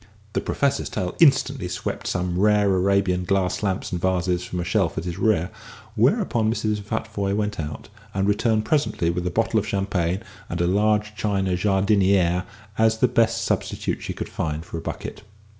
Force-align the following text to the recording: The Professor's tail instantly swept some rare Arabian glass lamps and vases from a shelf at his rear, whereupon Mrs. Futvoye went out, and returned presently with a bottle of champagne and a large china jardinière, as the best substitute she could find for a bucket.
The 0.33 0.41
Professor's 0.41 0.89
tail 0.89 1.13
instantly 1.19 1.67
swept 1.67 2.07
some 2.07 2.39
rare 2.39 2.73
Arabian 2.73 3.23
glass 3.23 3.61
lamps 3.61 3.91
and 3.91 4.01
vases 4.01 4.43
from 4.43 4.59
a 4.59 4.63
shelf 4.63 4.97
at 4.97 5.03
his 5.05 5.19
rear, 5.19 5.51
whereupon 5.93 6.51
Mrs. 6.51 6.79
Futvoye 6.81 7.35
went 7.35 7.59
out, 7.59 7.87
and 8.11 8.27
returned 8.27 8.65
presently 8.65 9.11
with 9.11 9.27
a 9.27 9.29
bottle 9.29 9.59
of 9.59 9.67
champagne 9.67 10.23
and 10.49 10.59
a 10.59 10.65
large 10.65 11.13
china 11.15 11.51
jardinière, 11.51 12.45
as 12.79 12.97
the 12.97 13.07
best 13.07 13.43
substitute 13.43 14.01
she 14.01 14.13
could 14.13 14.27
find 14.29 14.65
for 14.65 14.79
a 14.79 14.81
bucket. 14.81 15.21